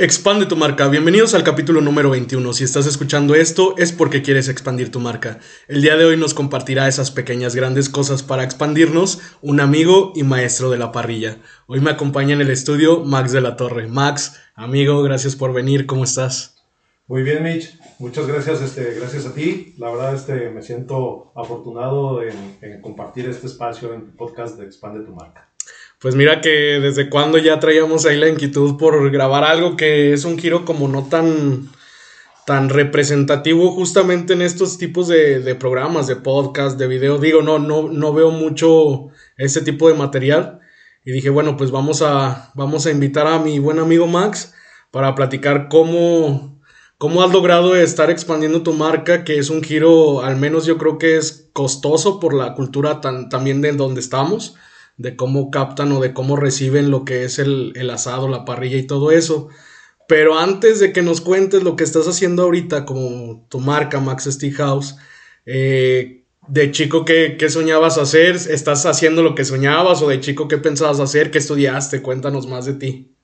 [0.00, 0.86] Expande tu marca.
[0.86, 2.52] Bienvenidos al capítulo número 21.
[2.52, 5.40] Si estás escuchando esto es porque quieres expandir tu marca.
[5.66, 10.22] El día de hoy nos compartirá esas pequeñas grandes cosas para expandirnos un amigo y
[10.22, 11.38] maestro de la parrilla.
[11.66, 13.88] Hoy me acompaña en el estudio Max de la Torre.
[13.88, 15.84] Max, amigo, gracias por venir.
[15.84, 16.62] ¿Cómo estás?
[17.08, 17.76] Muy bien, Mitch.
[17.98, 19.74] Muchas gracias, este, gracias a ti.
[19.78, 24.64] La verdad, este, me siento afortunado en, en compartir este espacio en el podcast de
[24.64, 25.48] Expande tu marca.
[26.00, 30.24] Pues mira que desde cuando ya traíamos ahí la inquietud por grabar algo que es
[30.24, 31.70] un giro como no tan,
[32.46, 37.18] tan representativo justamente en estos tipos de, de programas, de podcast, de video.
[37.18, 40.60] Digo, no, no, no veo mucho ese tipo de material.
[41.04, 44.54] Y dije, bueno, pues vamos a, vamos a invitar a mi buen amigo Max
[44.92, 46.62] para platicar cómo,
[46.96, 50.96] cómo has logrado estar expandiendo tu marca, que es un giro, al menos yo creo
[50.96, 54.54] que es costoso por la cultura tan, también de donde estamos
[54.98, 58.86] de cómo captan o de cómo reciben lo que es el, asado, la parrilla y
[58.86, 59.48] todo eso.
[60.08, 64.24] Pero antes de que nos cuentes lo que estás haciendo ahorita, como tu marca Max
[64.24, 64.96] Steakhouse,
[65.46, 68.34] eh, de chico, ¿qué, ¿qué, soñabas hacer?
[68.34, 71.30] ¿Estás haciendo lo que soñabas o de chico qué pensabas hacer?
[71.30, 72.02] ¿Qué estudiaste?
[72.02, 73.14] Cuéntanos más de ti.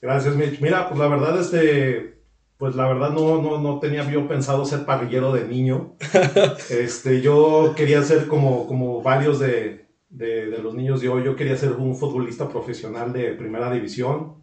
[0.00, 0.60] Gracias, Mitch.
[0.60, 2.22] Mira, pues la verdad, este,
[2.56, 5.94] pues la verdad no, no, no tenía yo pensado ser parrillero de niño.
[6.70, 11.24] este, yo quería ser como, como varios de, de, los niños de hoy.
[11.24, 14.34] Yo quería ser un futbolista profesional de primera división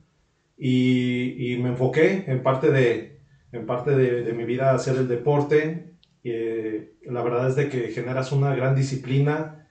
[0.57, 3.19] y, me enfoqué en parte de,
[3.51, 5.93] en parte de, mi vida a hacer el deporte.
[6.23, 9.67] Eh, la verdad es de que generas una gran disciplina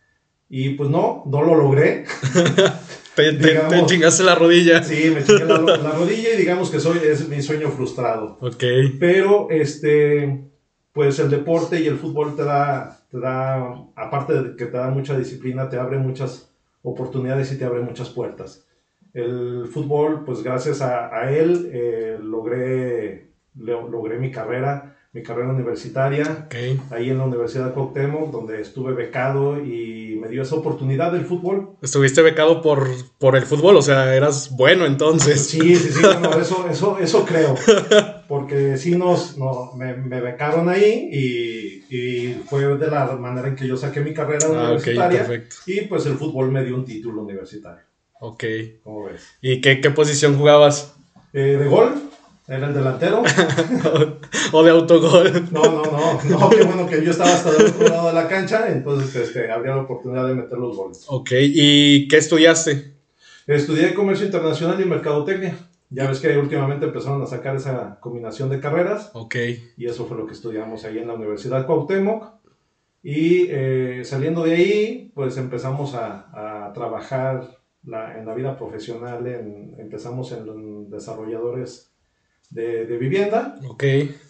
[0.49, 2.05] y pues no, no lo logré.
[3.17, 4.83] te, chingaste la rodilla.
[4.83, 8.39] Sí, me chingué la, la, rodilla y digamos que soy, es mi sueño frustrado.
[8.41, 8.63] Ok.
[9.01, 10.51] Pero este,
[10.97, 14.89] pues el deporte y el fútbol te da, te da, aparte de que te da
[14.89, 16.51] mucha disciplina, te abre muchas
[16.83, 18.65] oportunidades y te abre muchas puertas.
[19.13, 26.47] El fútbol, pues gracias a, él, eh, logré, logré mi carrera mi carrera universitaria,
[26.91, 31.25] ahí en la Universidad de Cuauhtémoc, donde estuve becado y me dio esa oportunidad del
[31.25, 31.71] fútbol.
[31.81, 32.87] ¿Estuviste becado por,
[33.19, 33.77] por el fútbol?
[33.77, 35.47] O sea, eras bueno entonces.
[35.47, 37.55] Sí, sí, sí, bueno, eso, eso, eso creo.
[38.28, 43.56] Porque sí nos, no, me, me, becaron ahí y, y, fue de la manera en
[43.56, 45.44] que yo saqué mi carrera ah, universitaria.
[45.66, 47.84] y pues el fútbol me dio un título universitario.
[48.20, 48.44] Ok.
[48.82, 49.22] ¿Cómo ves?
[49.41, 50.94] ¿Y qué, qué posición jugabas?
[51.32, 51.94] Eh, de gol.
[52.48, 53.25] Era el delantero.
[54.53, 55.48] o de autogol.
[55.50, 56.22] No, no, no.
[56.38, 59.50] No, qué bueno que yo estaba hasta del otro lado de la cancha, entonces este,
[59.50, 61.04] habría la oportunidad de meter los goles.
[61.08, 62.94] Ok, ¿y qué estudiaste?
[63.48, 65.56] Estudié comercio internacional y mercadotecnia.
[65.91, 69.11] Ya ves que últimamente empezaron a sacar esa combinación de carreras.
[69.15, 69.37] Ok.
[69.77, 72.33] Y eso fue lo que estudiamos ahí en la Universidad Cuauhtémoc.
[73.03, 79.27] Y eh, saliendo de ahí, pues empezamos a, a trabajar la, en la vida profesional.
[79.27, 81.93] En, empezamos en desarrolladores
[82.51, 83.59] de, vivienda.
[83.69, 83.85] Ok.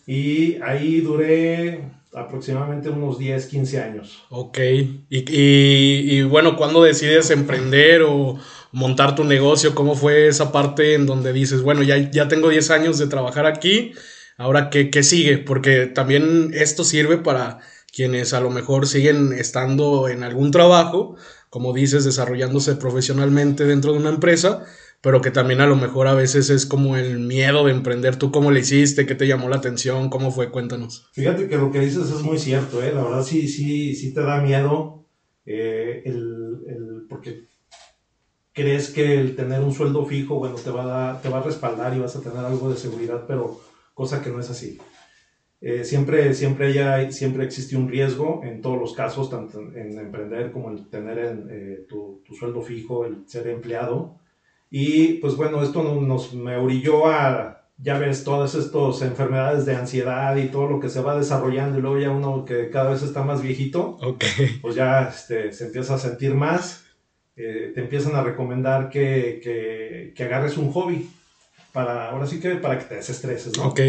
[0.06, 4.24] Y ahí duré aproximadamente unos 10, 15 años.
[4.30, 4.58] Ok.
[4.58, 8.38] Y, y, bueno, ¿cuándo decides emprender o
[8.76, 9.74] montar tu negocio?
[9.74, 13.46] ¿Cómo fue esa parte en donde dices, bueno, ya, ya tengo 10 años de trabajar
[13.46, 13.94] aquí,
[14.36, 15.38] ahora qué, qué sigue?
[15.38, 17.60] Porque también esto sirve para
[17.90, 21.16] quienes a lo mejor siguen estando en algún trabajo,
[21.48, 24.66] como dices, desarrollándose profesionalmente dentro de una empresa,
[25.00, 28.16] pero que también a lo mejor a veces es como el miedo de emprender.
[28.16, 29.06] ¿Tú cómo le hiciste?
[29.06, 30.10] ¿Qué te llamó la atención?
[30.10, 30.50] ¿Cómo fue?
[30.50, 31.08] Cuéntanos.
[31.12, 32.92] Fíjate que lo que dices es muy cierto, ¿eh?
[32.92, 35.06] La verdad sí, sí, sí te da miedo
[35.46, 37.46] eh, el, el, porque
[38.56, 41.94] crees que el tener un sueldo fijo, bueno, te va, a te va a respaldar
[41.94, 43.60] y vas a tener algo de seguridad, pero
[43.92, 44.78] cosa que no es así.
[45.60, 50.52] Eh, siempre, siempre, hay, siempre existe un riesgo en todos los casos, tanto en, emprender
[50.52, 51.18] como en tener
[51.50, 54.20] eh, tu, tu, sueldo fijo, el ser empleado.
[54.70, 60.34] Y pues bueno, esto nos, me orilló a, ya ves, todas estas enfermedades de ansiedad
[60.36, 63.22] y todo lo que se va desarrollando y luego ya uno que cada vez está
[63.22, 63.98] más viejito,
[64.62, 66.85] pues ya este, se empieza a sentir más,
[67.36, 71.08] eh, te empiezan a recomendar que, que, que, agarres un hobby,
[71.72, 73.66] para, ahora sí que para que te desestreses, ¿no?
[73.66, 73.80] Ok.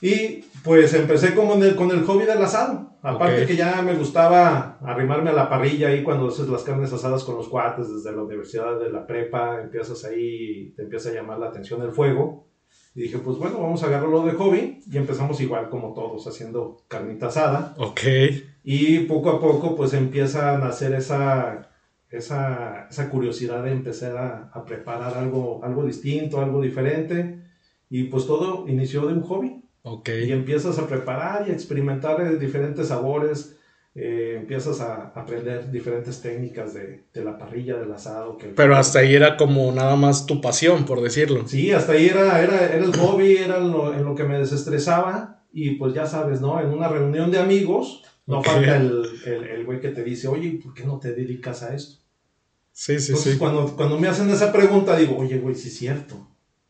[0.00, 2.90] Y pues empecé como con el hobby del asado.
[3.02, 7.24] Aparte que ya me gustaba arrimarme a la parrilla ahí cuando haces las carnes asadas
[7.24, 11.38] con los cuates desde la universidad de la prepa, empiezas ahí, te empieza a llamar
[11.38, 12.48] la atención el fuego.
[12.94, 14.80] Y dije, pues bueno, vamos a agarrarlo de hobby.
[14.90, 17.74] Y empezamos igual como todos, haciendo carnita asada.
[17.78, 18.00] Ok.
[18.64, 21.71] Y poco a poco pues empieza a nacer esa,
[22.12, 27.40] esa, esa curiosidad de empezar a, a preparar algo, algo distinto, algo diferente.
[27.90, 29.62] Y pues todo inició de un hobby.
[29.82, 30.28] Okay.
[30.28, 33.56] Y empiezas a preparar y a experimentar diferentes sabores.
[33.94, 38.38] eh, empiezas a aprender diferentes técnicas de, de, la parrilla, del asado.
[38.38, 41.46] Que, Pero hasta ahí era como nada más tu pasión, por decirlo.
[41.46, 45.44] Sí, hasta ahí era, era, era el hobby, era lo, en lo que me desestresaba
[45.52, 46.60] y pues ya sabes, ¿no?
[46.60, 48.52] En una reunión de amigos, no okay.
[48.52, 51.74] falta el, el, el, güey que te dice, oye, ¿por qué no te dedicas a
[51.74, 52.01] esto?
[52.72, 53.38] Sí, sí, Entonces, sí.
[53.38, 56.28] Cuando, cuando me hacen esa pregunta, digo, oye, güey, sí es cierto.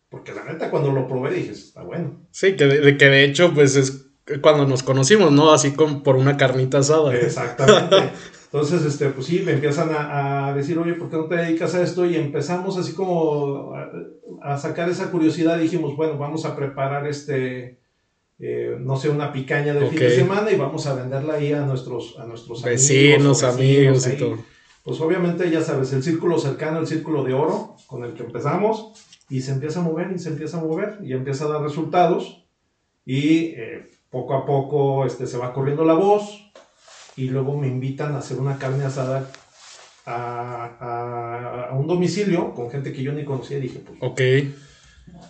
[0.08, 2.26] Porque la neta, cuando lo probé, dije, está bueno.
[2.30, 4.06] Sí, que de, que de hecho, pues es
[4.40, 5.52] cuando nos conocimos, ¿no?
[5.52, 7.14] Así con, por una carnita asada.
[7.16, 8.10] Exactamente.
[8.52, 11.74] Entonces, este, pues sí, me empiezan a, a, decir, oye, ¿por qué no te dedicas
[11.74, 12.04] a esto?
[12.04, 13.90] Y empezamos así como a,
[14.42, 15.58] a sacar esa curiosidad.
[15.58, 17.78] Dijimos, bueno, vamos a preparar este,
[18.44, 21.60] eh, no sé, una picaña de fin de semana y vamos a venderla ahí a
[21.60, 24.16] nuestros, a nuestros Vecinos, amigos, y ahí.
[24.18, 24.51] todo.
[24.84, 28.92] Pues obviamente, ya sabes, el círculo cercano, el círculo de oro con el que empezamos,
[29.28, 32.44] y se empieza a mover y se empieza a mover y empieza a dar resultados.
[33.06, 36.52] Y eh, poco a poco este, se va corriendo la voz
[37.16, 39.28] y luego me invitan a hacer una carne asada
[40.06, 44.20] a, a- a un domicilio con gente que yo ni conocía y dije, pues, Ok.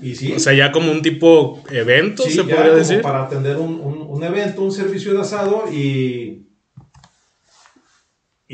[0.00, 0.32] y sí.
[0.32, 3.02] O sea, ya como un tipo evento, Sí, se podría decir.
[3.02, 6.48] para atender un, un- un evento, un servicio de asado y,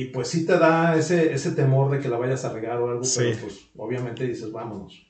[0.00, 2.91] y pues sí te da ese, ese temor de que la vayas a regar o
[2.91, 3.21] algo, Sí.
[3.21, 5.06] pero pues obviamente dices, vámonos,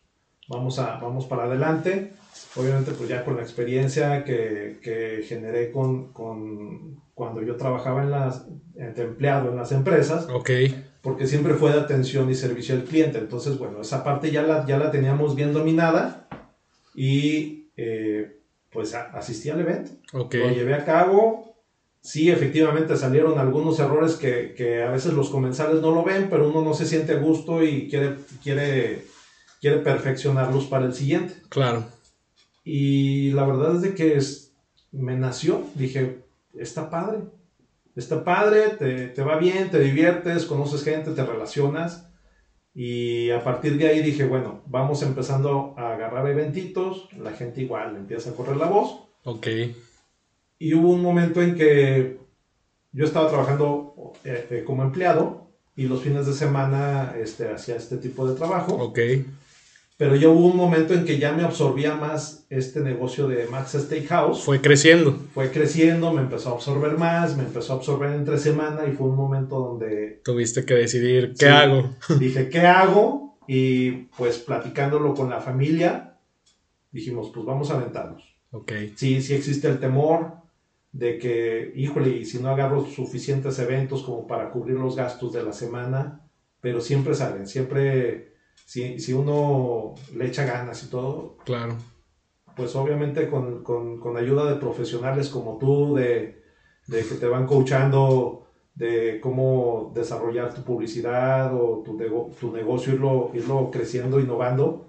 [0.49, 2.12] vamos, a, vamos para adelante.
[2.56, 8.11] Obviamente pues ya con la experiencia que, que generé con, con cuando yo trabajaba en
[8.12, 10.50] las, de empleado en las empresas, Ok.
[11.02, 13.19] porque siempre fue de atención y servicio al cliente.
[13.19, 16.29] Entonces, bueno, esa parte ya la, ya la teníamos bien dominada
[16.94, 18.38] y eh,
[18.73, 19.90] pues a- asistí al evento.
[20.12, 20.35] Ok.
[20.35, 21.47] Lo llevé a cabo.
[22.08, 26.49] Sí, efectivamente salieron algunos errores que, que a veces los comensales no lo ven, pero
[26.49, 29.05] uno no se siente a gusto y quiere, quiere,
[29.60, 31.34] quiere perfeccionarlos para el siguiente.
[31.50, 31.84] Claro.
[32.64, 34.55] Y la verdad es de que es-
[34.90, 36.20] me nació, dije,
[36.55, 37.19] está padre,
[37.94, 42.06] está padre, te, te va bien, te diviertes, conoces gente, te relacionas.
[42.75, 47.96] Y a partir de ahí dije, bueno, vamos empezando a agarrar eventitos, la gente igual
[47.96, 48.94] empieza a correr la voz.
[49.25, 49.46] Ok.
[50.58, 52.19] Y hubo un momento en que
[52.93, 57.96] yo estaba trabajando eh, eh, como empleado y los fines de semana este, hacía este
[57.99, 58.75] tipo de trabajo.
[58.75, 58.99] Ok.
[59.96, 63.72] Pero ya hubo un momento en que ya me absorbía más este negocio de Max
[63.78, 64.40] Steakhouse.
[64.44, 65.16] Fue creciendo.
[65.34, 69.08] Fue creciendo, me empezó a absorber más, me empezó a absorber entre semana y fue
[69.08, 71.52] un momento donde Tuviste que decidir qué Sí.
[71.52, 71.90] hago.
[72.20, 73.38] dije, ¿qué hago?
[73.49, 76.16] Y pues platicándolo con la familia,
[76.93, 78.22] dijimos, pues vamos a aventarnos.
[78.52, 78.72] Ok.
[78.94, 80.32] Sí, sí existe el temor
[80.93, 85.43] de que, híjole, y si no agarro suficientes eventos como para cubrir los gastos de
[85.43, 86.23] la semana,
[86.61, 88.32] pero siempre salen, siempre,
[88.64, 91.76] si, si uno le echa ganas y todo, Claro.
[92.56, 96.43] pues obviamente con, con, con ayuda de profesionales como tú, de,
[96.88, 102.94] de que te van coachando de cómo desarrollar tu publicidad o tu, nego- tu negocio,
[102.94, 104.87] irlo, irlo creciendo, innovando.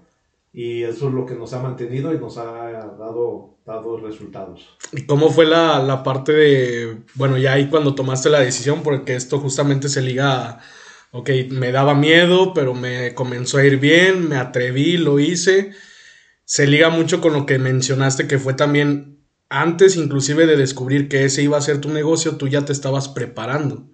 [0.52, 4.68] Y eso es lo que nos ha mantenido y nos ha dado, dado resultados.
[4.92, 9.14] ¿Y cómo fue la, la parte de, bueno, ya ahí cuando tomaste la decisión, porque
[9.14, 10.60] esto justamente se liga a,
[11.12, 15.72] ok, me daba miedo, pero me comenzó a ir bien, me atreví, lo hice.
[16.44, 19.18] Se liga mucho con lo que mencionaste, que fue también
[19.48, 23.08] antes inclusive de descubrir que ese iba a ser tu negocio, tú ya te estabas
[23.08, 23.88] preparando.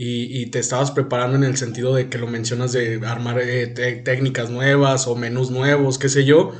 [0.00, 4.48] Y, te estabas preparando en el sentido de que lo mencionas de armar eh, técnicas
[4.48, 6.52] nuevas o menús nuevos, qué sé yo.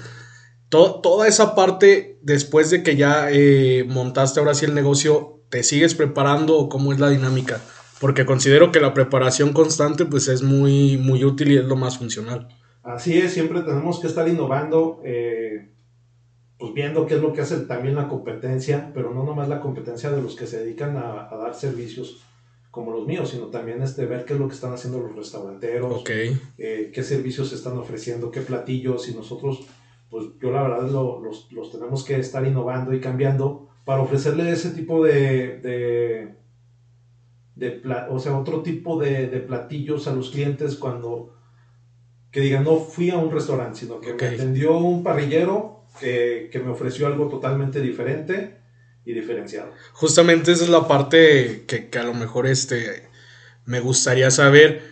[0.71, 5.63] To- toda esa parte, después de que ya eh, montaste ahora sí el negocio, ¿te
[5.63, 7.61] sigues preparando o cómo es la dinámica?
[8.01, 11.99] Porque considero que la preparación constante pues es muy, muy útil y es lo más
[11.99, 12.49] funcional.
[12.85, 15.73] Así es, siempre tenemos que estar innovando, eh,
[16.59, 20.11] pues viendo qué es lo que hace también la competencia, pero no nomás la competencia
[20.11, 22.23] de los que se dedican a, a dar servicios
[22.71, 26.05] como los míos, sino también este, ver qué es lo que están haciendo los restauranteros,
[26.09, 29.67] eh, qué servicios se están ofreciendo, qué platillos, y nosotros,
[30.11, 34.51] pues yo la verdad lo- los, los tenemos que estar innovando y cambiando para ofrecerle
[34.51, 36.35] ese tipo de, de,
[37.55, 41.35] de o sea, otro tipo de, de platillos a los clientes cuando,
[42.31, 46.61] que digan, no fui a un restaurante, sino que me atendió un parrillero que, que
[46.61, 48.59] me ofreció algo totalmente diferente
[49.05, 49.73] y diferenciado.
[49.93, 53.09] justamente esa es la parte que, que a lo mejor este,
[53.65, 54.83] me gustaría saber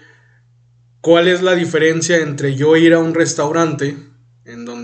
[1.03, 3.97] cuál es la diferencia entre yo ir a un restaurante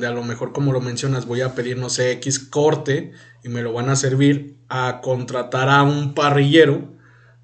[0.07, 3.63] a lo mejor como lo mencionas voy a pedir no sé X corte y me
[3.63, 6.93] lo van a servir a contratar a un parrillero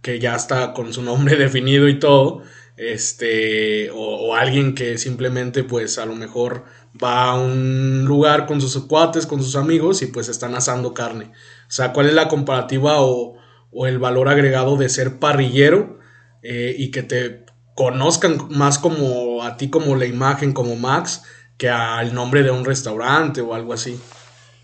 [0.02, 2.42] que ya está con su nombre definido y todo
[2.76, 6.64] este o, o alguien que simplemente pues a lo mejor
[7.02, 11.32] va a un lugar con sus cuates con sus amigos y pues están asando carne.
[11.68, 13.38] O sea cuál es la comparativa o
[13.70, 15.98] o el valor agregado de ser parrillero
[16.42, 21.22] eh, y que te conozcan más como a ti como la imagen, como Max,
[21.58, 24.00] que al nombre de un restaurante o algo así?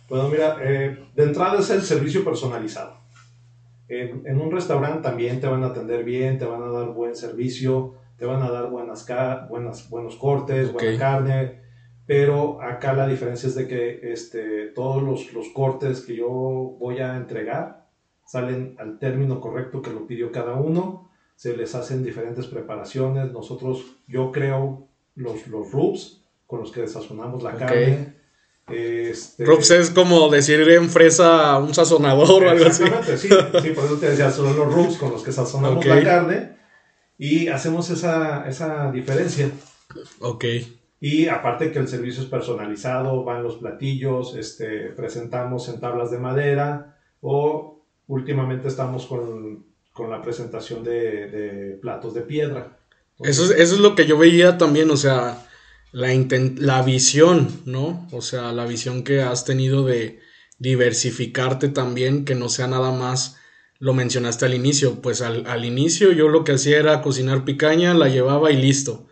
[0.08, 3.02] Bueno, mira, eh, de entrada es el servicio personalizado.
[3.88, 7.94] En, un restaurante también te van a atender bien, te van a dar buen servicio,
[8.16, 9.06] te van a dar buenas,
[9.48, 11.60] buenas buenos cortes, buena carne,
[12.06, 16.98] pero acá la diferencia es de que este, todos los, los cortes que yo voy
[16.98, 17.88] a entregar
[18.24, 23.96] salen al término correcto que lo pidió cada uno, se les hacen diferentes preparaciones, nosotros,
[24.06, 28.14] yo creo los, los rubs con los que desazonamos la carne,
[28.68, 29.44] este...
[29.44, 32.84] Rups es como decir en fresa un sazonador o algo así.
[33.16, 33.28] Sí,
[33.62, 36.56] sí, por eso te decía, son los Rups con los que sazonamos la carne
[37.18, 39.50] y hacemos esa, esa diferencia.
[40.20, 40.44] Ok.
[41.00, 46.18] Y aparte que el servicio es personalizado, van los platillos, este, presentamos en tablas de
[46.18, 52.78] madera o últimamente estamos con, con la presentación de, de, platos de piedra.
[53.20, 55.46] eso, es, eso es lo que yo veía también, o sea,
[55.94, 56.08] la,
[56.56, 58.08] la visión, ¿no?
[58.10, 60.18] O sea, la visión que has tenido de
[60.58, 63.36] diversificarte también, que no sea nada más,
[63.78, 67.94] lo mencionaste al inicio, pues al, al inicio yo lo que hacía era cocinar picaña,
[67.94, 69.06] la llevaba y listo,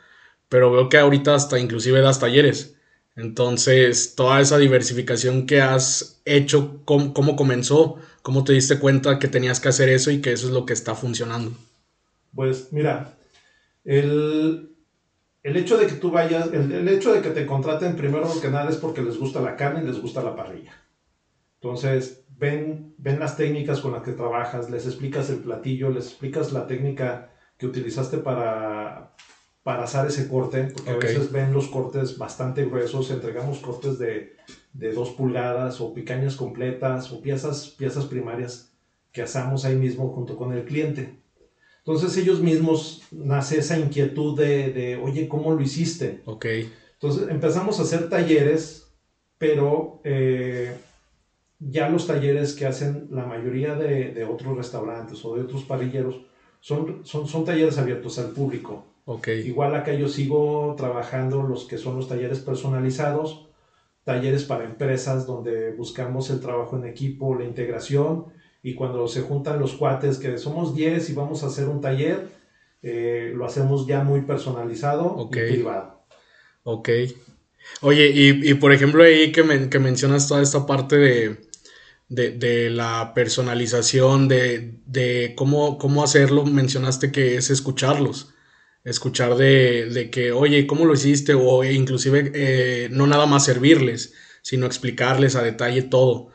[0.48, 2.74] pero veo que ahorita hasta inclusive das talleres.
[3.14, 7.96] Entonces, toda esa diversificación que has hecho, ¿cómo, ¿cómo, comenzó?
[8.22, 10.72] ¿Cómo te diste cuenta que tenías que hacer eso y que eso es lo que
[10.72, 11.52] está funcionando?
[12.34, 13.14] Pues mira,
[13.84, 14.71] el,
[15.42, 18.70] el hecho de que tú vayas, el, hecho de que te contraten primero que nada
[18.70, 20.72] es porque les gusta la carne y les gusta la parrilla.
[21.60, 26.52] Entonces, ven, ven las técnicas con las que trabajas, les explicas el platillo, les explicas
[26.52, 29.14] la técnica que utilizaste para,
[29.62, 34.36] para asar ese corte, porque a veces ven los cortes bastante gruesos, entregamos cortes de,
[34.72, 38.72] de dos pulgadas o picañas completas o piezas, piezas primarias
[39.12, 41.21] que asamos ahí mismo junto con el cliente.
[41.84, 46.22] Entonces ellos mismos nace esa inquietud de, oye, ¿cómo lo hiciste?
[46.26, 46.46] Ok.
[46.92, 48.86] Entonces empezamos a hacer talleres,
[49.36, 50.76] pero eh,
[51.58, 56.20] ya los talleres que hacen la mayoría de, otros restaurantes o de otros parrilleros
[56.60, 58.86] son, son, son talleres abiertos al público.
[59.04, 59.40] Okay.
[59.40, 63.48] Igual acá yo sigo trabajando los que son los talleres personalizados,
[64.04, 68.26] talleres para empresas donde buscamos el trabajo en equipo, la integración
[68.62, 72.28] y cuando se juntan los cuates, que somos 10 y vamos a hacer un taller,
[72.82, 76.04] eh, lo hacemos ya muy personalizado y privado.
[76.62, 76.88] Ok.
[77.80, 79.42] Oye, y, por ejemplo ahí que,
[79.78, 81.36] mencionas toda esta parte de,
[82.08, 88.34] de, la personalización, de, cómo, cómo hacerlo, mencionaste que es escucharlos.
[88.84, 91.34] Escuchar de, que, oye, ¿cómo lo hiciste?
[91.34, 96.31] O inclusive eh, no nada más servirles, sino explicarles a detalle todo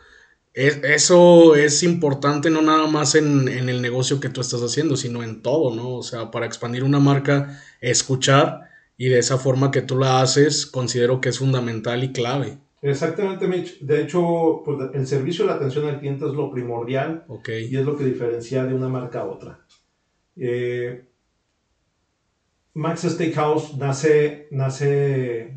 [0.57, 5.43] eso es importante no nada más en, el negocio que tú estás haciendo, sino en
[5.43, 5.95] todo, ¿no?
[5.95, 8.61] O sea, para expandir una marca, escuchar
[8.97, 12.57] y de esa forma que tú la haces, considero que es fundamental y clave.
[12.81, 13.79] Exactamente, Mitch.
[13.81, 17.85] De hecho, pues, el servicio y la atención al cliente es lo primordial y es
[17.85, 19.59] lo que diferencia de una marca a otra.
[20.35, 21.05] Eh,
[22.73, 25.55] Max Steakhouse nace, nace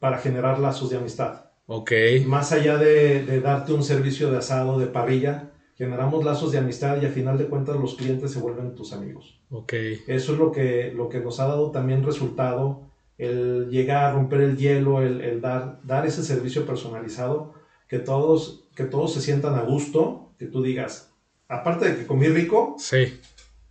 [0.00, 1.47] para generar lazos de amistad.
[1.70, 1.92] Ok.
[2.24, 7.04] Más allá de, darte un servicio de asado, de parrilla, generamos lazos de amistad y
[7.04, 9.38] a final de cuentas los clientes se vuelven tus amigos.
[9.50, 9.74] Ok.
[10.06, 14.40] Eso es lo que, lo que nos ha dado también resultado, el llegar a romper
[14.40, 17.52] el hielo, el, dar, dar ese servicio personalizado,
[17.86, 21.12] que todos, que todos se sientan a gusto, que tú digas,
[21.48, 23.20] aparte de que comí rico, sí.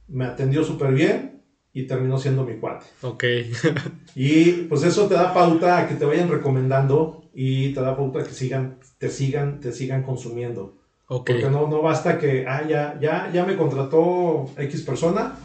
[0.07, 1.36] me atendió súper bien
[1.77, 2.87] y terminó siendo mi cuate.
[3.03, 3.23] Ok.
[4.15, 8.23] y pues eso te da pauta a que te vayan recomendando y te da pauta
[8.23, 10.75] que sigan, te sigan, te sigan consumiendo.
[11.07, 15.37] Porque no, no basta que, ah, ya, ya, ya me contrató X persona,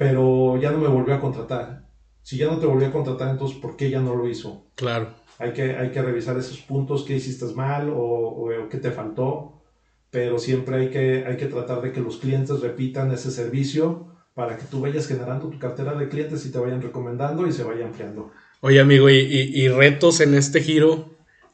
[0.00, 1.86] pero ya no me volvió a contratar.
[2.22, 4.66] Si ya no te volvió a contratar, entonces, ¿por qué ya no lo hizo?
[4.74, 5.14] Claro.
[5.38, 9.62] Hay que, hay que revisar esos puntos que hiciste mal o, o, qué te faltó,
[10.10, 14.58] pero siempre hay que, hay que tratar de que los clientes repitan ese servicio para
[14.58, 17.86] que tú vayas generando tu cartera de clientes y te vayan recomendando y se vaya
[17.86, 18.32] ampliando.
[18.60, 21.08] Oye, amigo, ¿y, retos en este giro?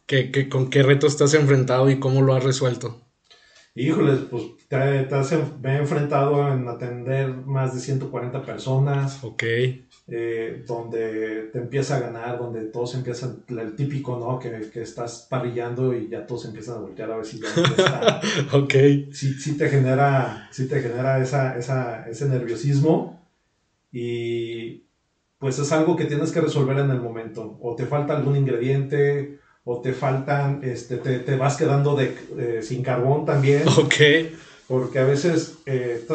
[0.07, 3.01] ¿Qué, con qué retos estás enfrentado y cómo lo has resuelto?
[3.75, 4.77] Híjoles, pues te,
[5.63, 9.25] me he enfrentado en atender más de 140 personas.
[9.25, 9.45] Ok.
[10.09, 14.39] Eh, donde te empieza a ganar, donde todos empiezan, el típico, ¿no?
[14.39, 18.21] Que, que, estás parrillando y ya todos empiezan a voltear a ver si ya está.
[18.53, 18.75] ok.
[19.11, 23.27] Sí, sí, te genera, sí te genera esa, esa, ese nerviosismo
[23.91, 24.85] y
[25.39, 27.59] pues es algo que tienes que resolver en el momento.
[27.61, 33.25] O te falta algún ingrediente, o te faltan, este, te, vas quedando de, sin carbón
[33.25, 33.63] también.
[33.79, 33.95] Ok.
[34.69, 36.07] Porque a veces eh,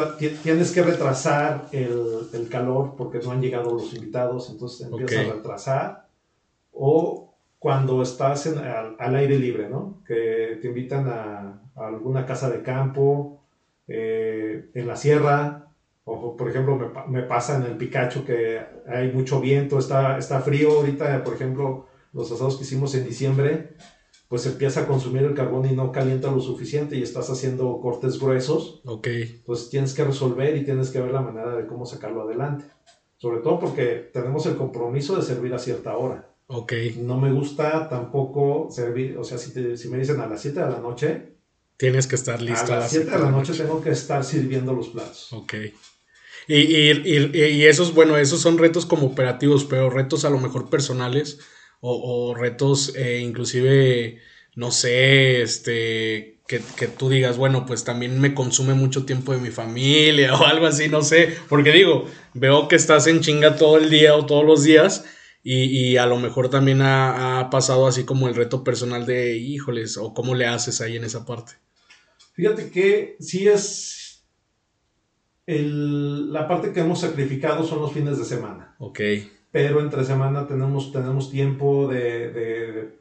[0.42, 6.08] tienes que retrasar el, calor porque no han llegado los invitados, entonces empiezas a retrasar.
[6.72, 10.02] O cuando estás en, al, aire libre, ¿no?
[10.04, 13.42] Que te invitan a, alguna casa de campo,
[13.86, 15.68] eh, en la sierra,
[16.04, 20.40] o por ejemplo me, me, pasa en el Picacho que hay mucho viento, está, está
[20.40, 23.74] frío ahorita, por ejemplo, los asados que hicimos en diciembre,
[24.28, 28.18] pues empieza a consumir el carbón y no calienta lo suficiente y estás haciendo cortes
[28.18, 28.82] gruesos.
[28.84, 29.08] Ok.
[29.46, 32.66] Pues tienes que resolver y tienes que ver la manera de cómo sacarlo adelante.
[33.16, 36.30] Sobre todo porque tenemos el compromiso de servir a cierta hora.
[36.46, 36.72] Ok.
[36.98, 40.70] No me gusta tampoco servir, o sea, si, si me dicen a las 7 de
[40.70, 41.32] la noche.
[41.78, 42.72] Tienes que estar listo.
[42.72, 45.32] A las 7 de la noche tengo que estar sirviendo los platos.
[45.32, 45.54] Ok.
[46.46, 50.38] Y, y, y, y, esos, bueno, esos son retos como operativos, pero retos a lo
[50.38, 51.40] mejor personales
[51.80, 54.20] o, retos eh, inclusive,
[54.54, 59.50] no sé, este, que, tú digas, bueno, pues también me consume mucho tiempo de mi
[59.50, 63.90] familia o algo así, no sé, porque digo, veo que estás en chinga todo el
[63.90, 65.04] día o todos los días
[65.44, 70.12] y, a lo mejor también ha, pasado así como el reto personal de, híjoles, o
[70.12, 71.52] cómo le haces ahí en esa parte.
[72.34, 74.26] Fíjate que sí es
[75.46, 78.74] la parte que hemos sacrificado son los fines de semana.
[78.78, 79.00] Ok
[79.58, 82.94] pero entre semana tenemos, tenemos tiempo de,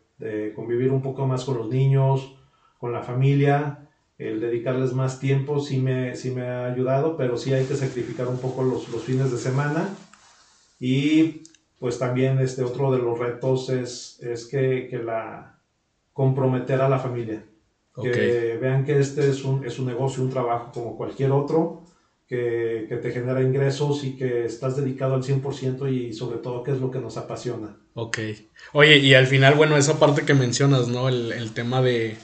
[0.55, 2.35] convivir un poco más con los niños,
[2.79, 3.87] con la familia,
[4.17, 8.27] el dedicarles más tiempo sí me, sí me ha ayudado, pero sí hay que sacrificar
[8.27, 9.87] un poco los, fines de semana.
[10.79, 11.43] Y
[11.79, 15.59] pues también este otro de los retos es, es que, la
[16.11, 17.43] comprometer a la familia.
[18.01, 21.83] Que vean que este es un, es un negocio, un trabajo como cualquier otro
[22.27, 26.79] que, te genera ingresos y que estás dedicado al 100% y sobre todo que es
[26.79, 27.77] lo que nos apasiona.
[27.93, 28.19] Ok.
[28.73, 31.07] Oye, y al final, bueno, esa parte que mencionas, ¿no?
[31.09, 32.17] El, tema de,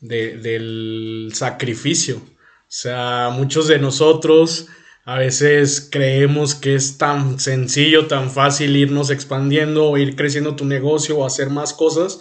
[0.00, 2.16] del sacrificio.
[2.16, 4.68] O sea, muchos de nosotros
[5.04, 10.64] a veces creemos que es tan sencillo, tan fácil irnos expandiendo o ir creciendo tu
[10.64, 12.20] negocio o hacer más cosas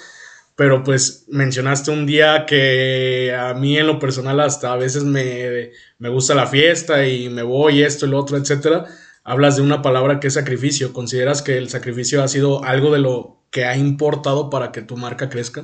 [0.59, 5.71] pero pues mencionaste un día que a mí en lo personal hasta a veces me,
[6.09, 8.83] gusta la fiesta y me voy esto y lo otro, etcétera.
[9.23, 10.91] Hablas de una palabra que es sacrificio.
[10.91, 14.97] ¿Consideras que el sacrificio ha sido algo de lo que ha importado para que tu
[14.97, 15.63] marca crezca?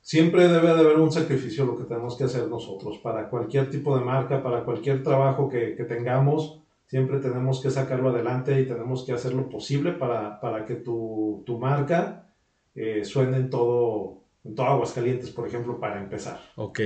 [0.00, 2.98] Siempre debe de haber un sacrificio lo que tenemos que hacer nosotros.
[2.98, 8.60] Para cualquier tipo de marca, para cualquier trabajo que, tengamos, siempre tenemos que sacarlo adelante
[8.60, 12.28] y tenemos que hacer lo posible para, que tu, marca
[12.76, 16.40] eh, suene en todo, en todo Aguascalientes, por ejemplo, para empezar.
[16.56, 16.80] Ok.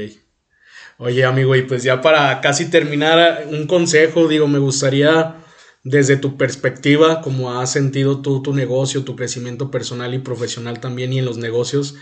[0.99, 5.37] Oye, amigo, y pues ya para casi terminar, un consejo, digo, me gustaría
[5.83, 11.13] desde tu perspectiva, como has sentido tú tu negocio, tu crecimiento personal y profesional también
[11.13, 11.97] y en los negocios,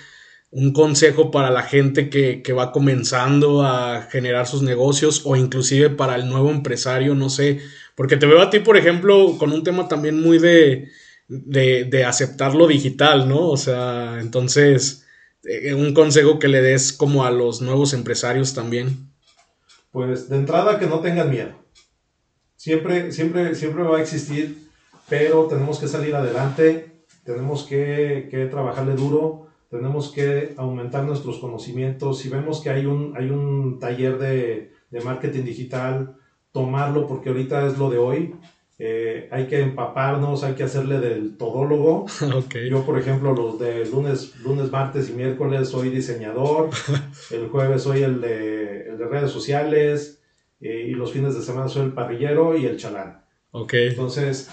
[0.51, 5.91] un consejo para la gente que, que, va comenzando a generar sus negocios o inclusive
[5.91, 7.61] para el nuevo empresario, no sé,
[7.97, 10.91] porque te veo a ti, por ejemplo, con un tema también muy de,
[11.29, 13.49] de, de aceptar lo digital, ¿no?
[13.49, 15.07] O sea, entonces
[15.75, 19.11] un consejo que le des como a los nuevos empresarios también.
[19.91, 21.51] Pues de entrada que no tengan miedo.
[22.57, 24.69] Siempre, siempre, siempre va a existir,
[25.09, 32.21] pero tenemos que salir adelante, tenemos que, que trabajarle duro, tenemos que aumentar nuestros conocimientos.
[32.21, 36.17] Si vemos que hay un, hay un taller de, de marketing digital,
[36.53, 38.35] tomarlo porque ahorita es lo de hoy.
[38.85, 42.07] Eh, hay que empaparnos, hay que hacerle del todólogo.
[42.69, 46.71] Yo, por ejemplo, los de lunes, lunes, martes y miércoles soy diseñador,
[47.31, 50.21] el jueves soy el de, el de redes sociales
[50.61, 53.25] eh, y los fines de semana soy el parrillero y el chalán.
[53.53, 53.91] Okay.
[53.91, 54.51] Entonces,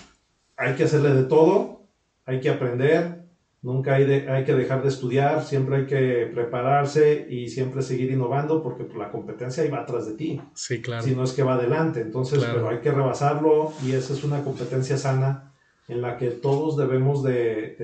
[0.58, 1.88] hay que hacerle de todo,
[2.24, 3.19] hay que aprender,
[3.62, 8.64] Nunca hay, hay que dejar de estudiar, siempre hay que prepararse y siempre seguir innovando
[8.64, 10.42] porque pues, la competencia va atrás de ti.
[10.54, 11.04] Sí, claro.
[11.04, 12.00] Si no es que va adelante.
[12.00, 15.52] Entonces, pero hay que rebasarlo y esa es una competencia sana
[15.90, 17.76] en la que todos debemos de,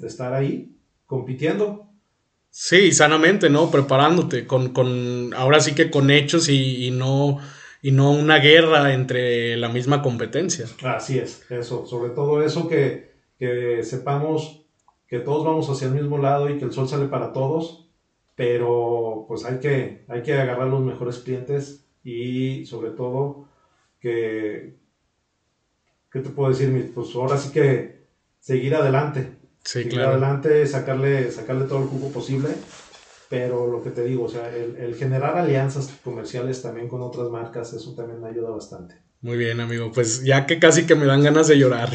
[0.00, 0.74] de, estar ahí
[1.06, 1.86] compitiendo.
[2.50, 3.70] Sí, sanamente, ¿no?
[3.70, 7.38] Preparándote con, con ahora sí que con hechos y, y, no
[7.80, 10.66] y no una guerra entre la misma competencia.
[10.82, 14.65] Así es, eso, sobre todo eso que, que sepamos
[15.06, 17.90] que todos vamos hacia el mismo lado y que el sol sale para todos,
[18.34, 23.48] pero pues hay que, hay que agarrar los mejores clientes y sobre todo
[24.00, 24.76] que,
[26.10, 26.92] ¿qué te puedo decir?
[26.94, 28.06] Pues ahora sí que
[28.38, 29.38] seguir adelante.
[29.62, 32.50] seguir adelante, sacarle, sacarle todo el cupo posible.
[33.28, 37.28] Pero lo que te digo, o sea, el, el generar alianzas comerciales también con otras
[37.28, 39.05] marcas, eso también me ayuda bastante.
[39.22, 39.90] Muy bien, amigo.
[39.92, 41.90] Pues ya que casi que me dan ganas de llorar.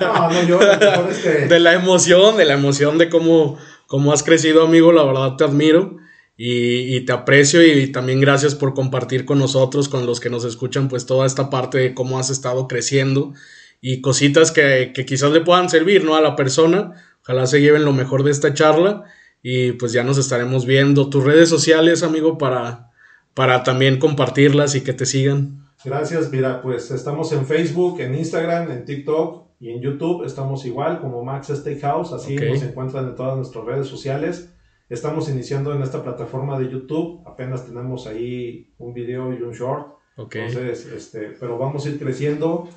[0.00, 0.68] No, no lloro,
[1.48, 4.92] De la emoción, de la emoción de cómo, cómo has crecido, amigo.
[4.92, 5.96] La verdad te admiro
[6.36, 10.88] y, te aprecio y también gracias por compartir con nosotros, con los que nos escuchan,
[10.88, 13.34] pues toda esta parte de cómo has estado creciendo
[13.80, 16.14] y cositas que, que quizás le puedan servir, ¿no?
[16.14, 16.92] A la persona.
[17.22, 19.04] Ojalá se lleven lo mejor de esta charla
[19.42, 21.10] y pues ya nos estaremos viendo.
[21.10, 22.90] Tus redes sociales, amigo, para,
[23.34, 25.67] para también compartirlas y que te sigan.
[25.84, 30.24] Gracias, mira, pues estamos en Facebook, en Instagram, en TikTok y en YouTube.
[30.24, 34.52] Estamos igual como Max Steakhouse, así nos encuentran en todas nuestras redes sociales.
[34.88, 39.98] Estamos iniciando en esta plataforma de YouTube, apenas tenemos ahí un video y un short.
[40.16, 42.68] Entonces, este, pero vamos a ir creciendo.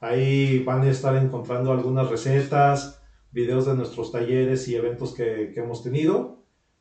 [0.00, 5.60] Ahí van a estar encontrando algunas recetas, videos de nuestros talleres y eventos que, que
[5.60, 6.37] hemos tenido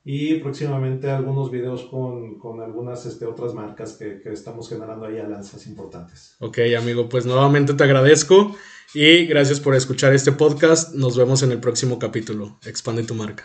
[0.09, 5.17] y próximamente algunos videos con, con algunas este, otras marcas que, que, estamos generando ahí
[5.17, 6.37] alianzas importantes.
[6.39, 8.55] Ok, amigo, pues nuevamente te agradezco
[8.93, 10.95] y gracias por escuchar este podcast.
[10.95, 12.57] Nos vemos en el próximo capítulo.
[12.65, 13.43] Expande tu marca.